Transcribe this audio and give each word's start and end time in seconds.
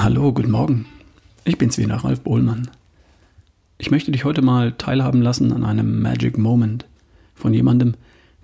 Hallo, 0.00 0.32
guten 0.32 0.52
Morgen. 0.52 0.86
Ich 1.44 1.58
bin's 1.58 1.76
wieder, 1.76 1.96
Ralf 1.96 2.20
Bohlmann. 2.20 2.70
Ich 3.78 3.90
möchte 3.90 4.12
dich 4.12 4.24
heute 4.24 4.42
mal 4.42 4.70
teilhaben 4.70 5.22
lassen 5.22 5.52
an 5.52 5.64
einem 5.64 6.00
Magic 6.00 6.38
Moment 6.38 6.86
von 7.34 7.52
jemandem, 7.52 7.94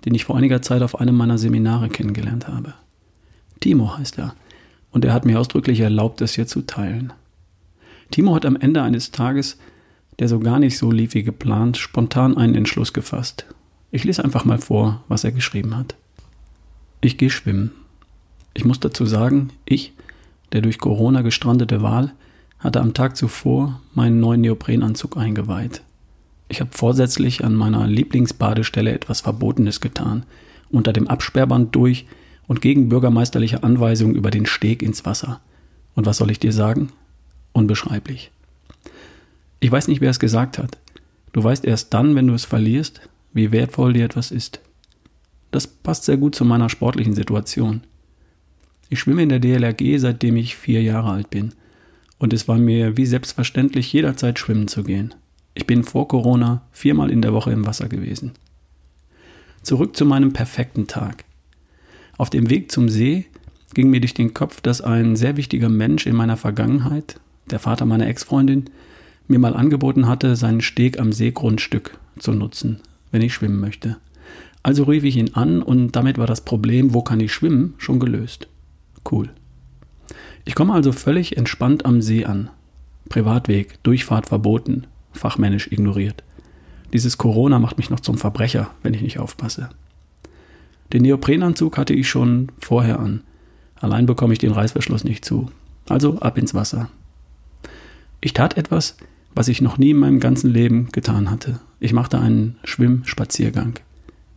den 0.03 0.13
ich 0.13 0.25
vor 0.25 0.35
einiger 0.35 0.61
Zeit 0.61 0.81
auf 0.81 0.99
einem 0.99 1.15
meiner 1.15 1.37
Seminare 1.37 1.87
kennengelernt 1.87 2.49
habe. 2.49 2.73
Timo 3.61 3.97
heißt 3.97 4.17
er 4.17 4.35
und 4.91 5.05
er 5.05 5.13
hat 5.13 5.23
mir 5.23 5.39
ausdrücklich 5.39 5.79
erlaubt, 5.79 6.19
das 6.19 6.33
hier 6.35 6.45
zu 6.45 6.63
teilen. 6.63 7.13
Timo 8.11 8.35
hat 8.35 8.45
am 8.45 8.57
Ende 8.57 8.81
eines 8.81 9.11
Tages, 9.11 9.57
der 10.19 10.27
so 10.27 10.41
gar 10.41 10.59
nicht 10.59 10.77
so 10.77 10.91
lief 10.91 11.13
wie 11.13 11.23
geplant, 11.23 11.77
spontan 11.77 12.35
einen 12.35 12.55
Entschluss 12.55 12.91
gefasst. 12.91 13.45
Ich 13.91 14.03
lese 14.03 14.25
einfach 14.25 14.43
mal 14.43 14.57
vor, 14.57 15.05
was 15.07 15.23
er 15.23 15.31
geschrieben 15.31 15.77
hat. 15.77 15.95
Ich 16.99 17.17
gehe 17.17 17.29
schwimmen. 17.29 17.71
Ich 18.53 18.65
muss 18.65 18.81
dazu 18.81 19.05
sagen, 19.05 19.51
ich, 19.63 19.93
der 20.55 20.61
durch 20.61 20.77
Corona 20.77 21.21
gestrandete 21.21 21.81
Wal, 21.81 22.13
hatte 22.59 22.79
am 22.79 22.93
Tag 22.93 23.17
zuvor 23.17 23.81
meinen 23.93 24.21
neuen 24.21 24.39
Neoprenanzug 24.39 25.17
eingeweiht. 25.17 25.81
Ich 26.47 26.61
habe 26.61 26.69
vorsätzlich 26.71 27.43
an 27.43 27.55
meiner 27.55 27.85
Lieblingsbadestelle 27.85 28.93
etwas 28.93 29.19
Verbotenes 29.19 29.81
getan, 29.81 30.23
unter 30.69 30.93
dem 30.93 31.09
Absperrband 31.09 31.75
durch 31.75 32.05
und 32.47 32.61
gegen 32.61 32.87
bürgermeisterliche 32.87 33.63
Anweisung 33.63 34.15
über 34.15 34.31
den 34.31 34.45
Steg 34.45 34.81
ins 34.81 35.03
Wasser. 35.03 35.41
Und 35.93 36.05
was 36.05 36.15
soll 36.15 36.31
ich 36.31 36.39
dir 36.39 36.53
sagen? 36.53 36.87
Unbeschreiblich. 37.51 38.31
Ich 39.59 39.69
weiß 39.69 39.89
nicht, 39.89 39.99
wer 39.99 40.11
es 40.11 40.19
gesagt 40.19 40.57
hat. 40.57 40.77
Du 41.33 41.43
weißt 41.43 41.65
erst 41.65 41.93
dann, 41.93 42.15
wenn 42.15 42.27
du 42.27 42.33
es 42.33 42.45
verlierst, 42.45 43.01
wie 43.33 43.51
wertvoll 43.51 43.91
dir 43.91 44.05
etwas 44.05 44.31
ist. 44.31 44.61
Das 45.51 45.67
passt 45.67 46.05
sehr 46.05 46.15
gut 46.15 46.33
zu 46.33 46.45
meiner 46.45 46.69
sportlichen 46.69 47.13
Situation. 47.13 47.81
Ich 48.95 49.01
schwimme 49.01 49.23
in 49.23 49.27
der 49.27 49.39
DLRG, 49.39 49.99
seitdem 49.99 50.37
ich 50.37 50.55
vier 50.55 50.81
Jahre 50.81 51.11
alt 51.11 51.29
bin. 51.29 51.51
Und 52.17 52.31
es 52.31 52.47
war 52.47 52.57
mir 52.57 52.95
wie 52.95 53.05
selbstverständlich, 53.05 53.91
jederzeit 53.91 54.39
schwimmen 54.39 54.69
zu 54.69 54.83
gehen. 54.83 55.13
Ich 55.53 55.67
bin 55.67 55.83
vor 55.83 56.07
Corona 56.07 56.61
viermal 56.71 57.11
in 57.11 57.21
der 57.21 57.33
Woche 57.33 57.51
im 57.51 57.65
Wasser 57.65 57.89
gewesen. 57.89 58.31
Zurück 59.63 59.97
zu 59.97 60.05
meinem 60.05 60.31
perfekten 60.31 60.87
Tag. 60.87 61.25
Auf 62.17 62.29
dem 62.29 62.49
Weg 62.49 62.71
zum 62.71 62.87
See 62.87 63.25
ging 63.73 63.89
mir 63.89 63.99
durch 63.99 64.13
den 64.13 64.33
Kopf, 64.33 64.61
dass 64.61 64.79
ein 64.79 65.17
sehr 65.17 65.35
wichtiger 65.35 65.67
Mensch 65.67 66.05
in 66.05 66.15
meiner 66.15 66.37
Vergangenheit, 66.37 67.19
der 67.51 67.59
Vater 67.59 67.85
meiner 67.85 68.07
Ex-Freundin, 68.07 68.69
mir 69.27 69.39
mal 69.39 69.57
angeboten 69.57 70.07
hatte, 70.07 70.37
seinen 70.37 70.61
Steg 70.61 71.01
am 71.01 71.11
Seegrundstück 71.11 71.99
zu 72.17 72.31
nutzen, 72.31 72.79
wenn 73.11 73.21
ich 73.21 73.33
schwimmen 73.33 73.59
möchte. 73.59 73.97
Also 74.63 74.83
rief 74.83 75.03
ich 75.03 75.17
ihn 75.17 75.33
an 75.33 75.61
und 75.61 75.97
damit 75.97 76.17
war 76.17 76.27
das 76.27 76.45
Problem, 76.45 76.93
wo 76.93 77.01
kann 77.01 77.19
ich 77.19 77.33
schwimmen, 77.33 77.73
schon 77.77 77.99
gelöst. 77.99 78.47
Cool. 79.09 79.29
Ich 80.45 80.55
komme 80.55 80.73
also 80.73 80.91
völlig 80.91 81.37
entspannt 81.37 81.85
am 81.85 82.01
See 82.01 82.25
an. 82.25 82.49
Privatweg, 83.09 83.81
Durchfahrt 83.83 84.27
verboten, 84.27 84.87
fachmännisch 85.13 85.71
ignoriert. 85.71 86.23
Dieses 86.93 87.17
Corona 87.17 87.59
macht 87.59 87.77
mich 87.77 87.89
noch 87.89 87.99
zum 87.99 88.17
Verbrecher, 88.17 88.71
wenn 88.83 88.93
ich 88.93 89.01
nicht 89.01 89.19
aufpasse. 89.19 89.69
Den 90.93 91.01
Neoprenanzug 91.01 91.77
hatte 91.77 91.93
ich 91.93 92.07
schon 92.07 92.51
vorher 92.59 92.99
an. 92.99 93.21
Allein 93.75 94.05
bekomme 94.05 94.33
ich 94.33 94.39
den 94.39 94.51
Reißverschluss 94.51 95.03
nicht 95.03 95.25
zu. 95.25 95.51
Also 95.89 96.19
ab 96.19 96.37
ins 96.37 96.53
Wasser. 96.53 96.89
Ich 98.21 98.33
tat 98.33 98.57
etwas, 98.57 98.97
was 99.33 99.47
ich 99.47 99.61
noch 99.61 99.77
nie 99.77 99.91
in 99.91 99.97
meinem 99.97 100.19
ganzen 100.19 100.49
Leben 100.51 100.89
getan 100.91 101.29
hatte. 101.29 101.59
Ich 101.79 101.93
machte 101.93 102.19
einen 102.19 102.57
Schwimmspaziergang, 102.63 103.73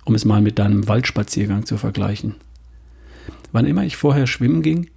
um 0.05 0.15
es 0.15 0.25
mal 0.25 0.43
mit 0.43 0.59
deinem 0.59 0.89
Waldspaziergang 0.89 1.65
zu 1.65 1.77
vergleichen. 1.77 2.35
Wann 3.53 3.67
immer 3.67 3.85
ich 3.85 3.97
vorher 3.97 4.27
schwimmen 4.27 4.63
ging, 4.63 4.91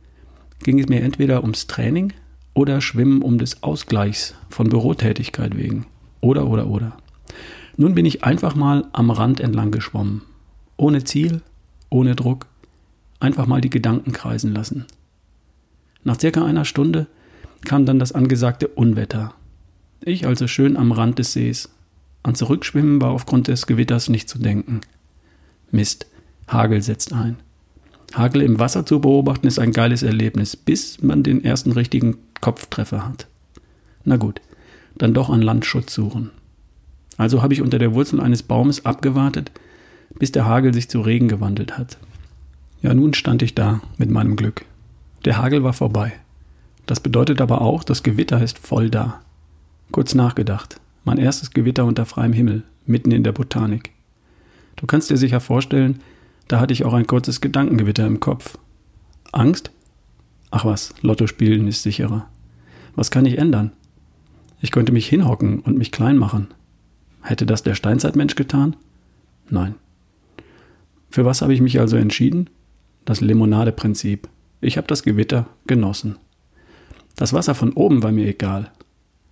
ging 0.63 0.79
es 0.79 0.89
mir 0.89 1.01
entweder 1.01 1.41
ums 1.41 1.67
Training 1.67 2.13
oder 2.53 2.81
Schwimmen 2.81 3.21
um 3.21 3.37
des 3.37 3.63
Ausgleichs 3.63 4.35
von 4.49 4.69
Bürotätigkeit 4.69 5.57
wegen. 5.57 5.85
Oder, 6.19 6.47
oder, 6.47 6.67
oder. 6.67 6.97
Nun 7.77 7.95
bin 7.95 8.05
ich 8.05 8.23
einfach 8.23 8.55
mal 8.55 8.87
am 8.91 9.09
Rand 9.09 9.39
entlang 9.39 9.71
geschwommen. 9.71 10.23
Ohne 10.77 11.03
Ziel, 11.03 11.41
ohne 11.89 12.15
Druck. 12.15 12.47
Einfach 13.19 13.47
mal 13.47 13.61
die 13.61 13.69
Gedanken 13.69 14.11
kreisen 14.11 14.53
lassen. 14.53 14.85
Nach 16.03 16.19
circa 16.19 16.43
einer 16.43 16.65
Stunde 16.65 17.07
kam 17.63 17.85
dann 17.85 17.99
das 17.99 18.11
angesagte 18.11 18.67
Unwetter. 18.67 19.33
Ich 20.03 20.25
also 20.25 20.47
schön 20.47 20.77
am 20.77 20.91
Rand 20.91 21.19
des 21.19 21.33
Sees. 21.33 21.69
An 22.23 22.35
Zurückschwimmen 22.35 23.01
war 23.01 23.11
aufgrund 23.11 23.47
des 23.47 23.67
Gewitters 23.67 24.09
nicht 24.09 24.27
zu 24.27 24.39
denken. 24.39 24.81
Mist, 25.71 26.07
Hagel 26.47 26.81
setzt 26.81 27.13
ein. 27.13 27.37
Hagel 28.13 28.41
im 28.41 28.59
Wasser 28.59 28.85
zu 28.85 28.99
beobachten 28.99 29.47
ist 29.47 29.59
ein 29.59 29.71
geiles 29.71 30.03
Erlebnis, 30.03 30.55
bis 30.55 31.01
man 31.01 31.23
den 31.23 31.43
ersten 31.43 31.71
richtigen 31.71 32.17
Kopftreffer 32.41 33.07
hat. 33.07 33.27
Na 34.03 34.17
gut, 34.17 34.41
dann 34.97 35.13
doch 35.13 35.29
an 35.29 35.41
Landschutz 35.41 35.93
suchen. 35.93 36.31
Also 37.17 37.41
habe 37.41 37.53
ich 37.53 37.61
unter 37.61 37.79
der 37.79 37.93
Wurzel 37.93 38.19
eines 38.19 38.43
Baumes 38.43 38.85
abgewartet, 38.85 39.51
bis 40.17 40.31
der 40.31 40.45
Hagel 40.45 40.73
sich 40.73 40.89
zu 40.89 41.01
Regen 41.01 41.27
gewandelt 41.27 41.77
hat. 41.77 41.97
Ja, 42.81 42.93
nun 42.93 43.13
stand 43.13 43.41
ich 43.43 43.55
da 43.55 43.81
mit 43.97 44.09
meinem 44.09 44.35
Glück. 44.35 44.65
Der 45.25 45.37
Hagel 45.37 45.63
war 45.63 45.73
vorbei. 45.73 46.13
Das 46.87 46.99
bedeutet 46.99 47.39
aber 47.41 47.61
auch, 47.61 47.83
das 47.83 48.03
Gewitter 48.03 48.41
ist 48.41 48.57
voll 48.57 48.89
da. 48.89 49.21
Kurz 49.91 50.15
nachgedacht. 50.15 50.81
Mein 51.03 51.17
erstes 51.17 51.51
Gewitter 51.51 51.85
unter 51.85 52.05
freiem 52.05 52.33
Himmel, 52.33 52.63
mitten 52.85 53.11
in 53.11 53.23
der 53.23 53.31
Botanik. 53.31 53.91
Du 54.75 54.87
kannst 54.87 55.09
dir 55.09 55.17
sicher 55.17 55.39
vorstellen, 55.39 56.01
da 56.47 56.59
hatte 56.59 56.73
ich 56.73 56.85
auch 56.85 56.93
ein 56.93 57.07
kurzes 57.07 57.41
Gedankengewitter 57.41 58.05
im 58.05 58.19
Kopf. 58.19 58.57
Angst? 59.31 59.71
Ach 60.49 60.65
was, 60.65 60.93
Lotto 61.01 61.27
spielen 61.27 61.67
ist 61.67 61.83
sicherer. 61.83 62.27
Was 62.95 63.09
kann 63.11 63.25
ich 63.25 63.37
ändern? 63.37 63.71
Ich 64.59 64.71
könnte 64.71 64.91
mich 64.91 65.07
hinhocken 65.07 65.59
und 65.59 65.77
mich 65.77 65.91
klein 65.91 66.17
machen. 66.17 66.47
Hätte 67.21 67.45
das 67.45 67.63
der 67.63 67.75
Steinzeitmensch 67.75 68.35
getan? 68.35 68.75
Nein. 69.49 69.75
Für 71.09 71.25
was 71.25 71.41
habe 71.41 71.53
ich 71.53 71.61
mich 71.61 71.79
also 71.79 71.97
entschieden? 71.97 72.49
Das 73.05 73.21
Limonade-Prinzip. 73.21 74.27
Ich 74.59 74.77
habe 74.77 74.87
das 74.87 75.03
Gewitter 75.03 75.47
genossen. 75.67 76.17
Das 77.15 77.33
Wasser 77.33 77.55
von 77.55 77.73
oben 77.73 78.03
war 78.03 78.11
mir 78.11 78.27
egal. 78.27 78.71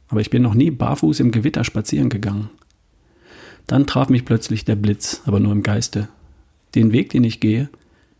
Aber 0.07 0.21
ich 0.21 0.29
bin 0.29 0.41
noch 0.41 0.55
nie 0.55 0.71
barfuß 0.71 1.19
im 1.19 1.31
Gewitter 1.31 1.63
spazieren 1.63 2.09
gegangen. 2.09 2.49
Dann 3.67 3.85
traf 3.85 4.09
mich 4.09 4.25
plötzlich 4.25 4.65
der 4.65 4.75
Blitz, 4.75 5.21
aber 5.25 5.39
nur 5.39 5.51
im 5.51 5.63
Geiste. 5.63 6.07
Den 6.75 6.91
Weg, 6.91 7.09
den 7.09 7.23
ich 7.23 7.39
gehe, 7.39 7.69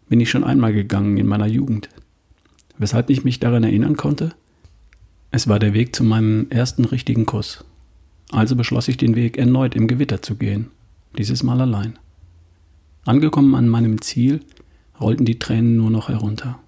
bin 0.07 0.19
ich 0.19 0.29
schon 0.29 0.43
einmal 0.43 0.73
gegangen 0.73 1.17
in 1.17 1.27
meiner 1.27 1.47
Jugend. 1.47 1.89
Weshalb 2.77 3.09
ich 3.09 3.23
mich 3.23 3.39
daran 3.39 3.63
erinnern 3.63 3.97
konnte? 3.97 4.33
Es 5.31 5.47
war 5.47 5.59
der 5.59 5.73
Weg 5.73 5.95
zu 5.95 6.03
meinem 6.03 6.47
ersten 6.49 6.85
richtigen 6.85 7.25
Kuss. 7.25 7.63
Also 8.31 8.55
beschloss 8.55 8.87
ich 8.87 8.97
den 8.97 9.15
Weg 9.15 9.37
erneut 9.37 9.75
im 9.75 9.87
Gewitter 9.87 10.21
zu 10.21 10.35
gehen, 10.35 10.67
dieses 11.17 11.43
Mal 11.43 11.61
allein. 11.61 11.99
Angekommen 13.05 13.55
an 13.55 13.69
meinem 13.69 14.01
Ziel, 14.01 14.41
rollten 14.99 15.25
die 15.25 15.39
Tränen 15.39 15.77
nur 15.77 15.89
noch 15.89 16.09
herunter. 16.09 16.59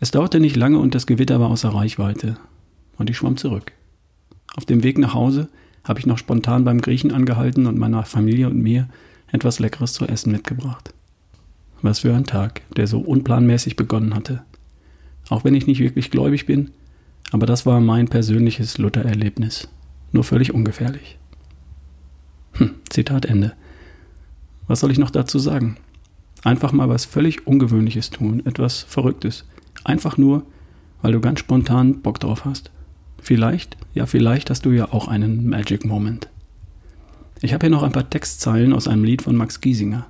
Es 0.00 0.10
dauerte 0.10 0.38
nicht 0.38 0.56
lange 0.56 0.78
und 0.78 0.94
das 0.94 1.06
Gewitter 1.06 1.40
war 1.40 1.50
außer 1.50 1.70
Reichweite, 1.70 2.36
und 2.98 3.10
ich 3.10 3.16
schwamm 3.16 3.36
zurück. 3.36 3.72
Auf 4.56 4.64
dem 4.64 4.82
Weg 4.82 4.98
nach 4.98 5.14
Hause 5.14 5.48
habe 5.84 5.98
ich 5.98 6.06
noch 6.06 6.18
spontan 6.18 6.64
beim 6.64 6.80
Griechen 6.80 7.12
angehalten 7.12 7.66
und 7.66 7.78
meiner 7.78 8.04
Familie 8.04 8.48
und 8.48 8.60
mir 8.62 8.88
etwas 9.32 9.58
Leckeres 9.58 9.92
zu 9.92 10.06
essen 10.06 10.32
mitgebracht. 10.32 10.92
Was 11.82 12.00
für 12.00 12.14
ein 12.14 12.24
Tag, 12.24 12.62
der 12.76 12.86
so 12.86 13.00
unplanmäßig 13.00 13.76
begonnen 13.76 14.14
hatte. 14.14 14.42
Auch 15.28 15.44
wenn 15.44 15.54
ich 15.54 15.66
nicht 15.66 15.80
wirklich 15.80 16.10
gläubig 16.10 16.46
bin, 16.46 16.70
aber 17.30 17.46
das 17.46 17.66
war 17.66 17.80
mein 17.80 18.08
persönliches 18.08 18.78
Luther-Erlebnis. 18.78 19.68
Nur 20.12 20.24
völlig 20.24 20.54
ungefährlich. 20.54 21.18
Hm, 22.54 22.74
Zitat 22.88 23.26
Ende. 23.26 23.52
Was 24.66 24.80
soll 24.80 24.90
ich 24.90 24.98
noch 24.98 25.10
dazu 25.10 25.38
sagen? 25.38 25.76
Einfach 26.44 26.72
mal 26.72 26.88
was 26.88 27.04
völlig 27.04 27.46
Ungewöhnliches 27.46 28.10
tun, 28.10 28.44
etwas 28.46 28.82
Verrücktes. 28.82 29.44
Einfach 29.84 30.16
nur, 30.16 30.44
weil 31.02 31.12
du 31.12 31.20
ganz 31.20 31.40
spontan 31.40 32.00
Bock 32.00 32.20
drauf 32.20 32.44
hast. 32.44 32.70
Vielleicht, 33.20 33.76
ja 33.94 34.06
vielleicht 34.06 34.50
hast 34.50 34.64
du 34.64 34.70
ja 34.70 34.92
auch 34.92 35.08
einen 35.08 35.48
Magic 35.48 35.84
Moment. 35.84 36.28
Ich 37.40 37.54
habe 37.54 37.66
hier 37.66 37.70
noch 37.70 37.84
ein 37.84 37.92
paar 37.92 38.10
Textzeilen 38.10 38.72
aus 38.72 38.88
einem 38.88 39.04
Lied 39.04 39.22
von 39.22 39.36
Max 39.36 39.60
Giesinger. 39.60 40.06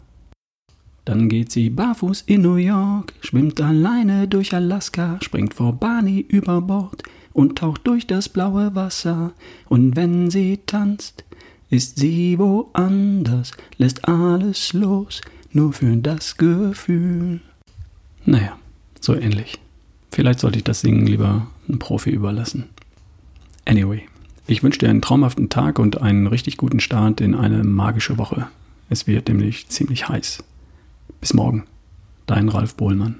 Dann 1.04 1.28
geht 1.28 1.52
sie 1.52 1.70
barfuß 1.70 2.22
in 2.26 2.42
New 2.42 2.56
York, 2.56 3.12
schwimmt 3.20 3.60
alleine 3.60 4.28
durch 4.28 4.54
Alaska, 4.54 5.18
springt 5.22 5.54
vor 5.54 5.72
Barney 5.72 6.24
über 6.28 6.60
Bord 6.60 7.02
und 7.32 7.58
taucht 7.58 7.86
durch 7.86 8.06
das 8.06 8.28
blaue 8.28 8.74
Wasser. 8.74 9.32
Und 9.68 9.96
wenn 9.96 10.30
sie 10.30 10.60
tanzt, 10.66 11.24
ist 11.70 11.98
sie 11.98 12.38
woanders, 12.38 13.52
lässt 13.76 14.08
alles 14.08 14.72
los, 14.72 15.20
nur 15.52 15.72
für 15.72 15.96
das 15.96 16.36
Gefühl. 16.36 17.40
Naja, 18.24 18.58
so 19.00 19.14
ähnlich. 19.14 19.58
Vielleicht 20.10 20.40
sollte 20.40 20.58
ich 20.58 20.64
das 20.64 20.80
Singen 20.80 21.06
lieber 21.06 21.46
einem 21.68 21.78
Profi 21.78 22.10
überlassen. 22.10 22.64
Anyway, 23.66 24.06
ich 24.48 24.62
wünsche 24.62 24.78
dir 24.78 24.88
einen 24.88 25.02
traumhaften 25.02 25.50
Tag 25.50 25.78
und 25.78 26.00
einen 26.00 26.26
richtig 26.26 26.56
guten 26.56 26.80
Start 26.80 27.20
in 27.20 27.34
eine 27.34 27.64
magische 27.64 28.16
Woche. 28.16 28.48
Es 28.88 29.06
wird 29.06 29.28
nämlich 29.28 29.68
ziemlich 29.68 30.08
heiß. 30.08 30.42
Bis 31.20 31.34
morgen. 31.34 31.64
Dein 32.26 32.48
Ralf 32.48 32.74
Bohlmann. 32.74 33.16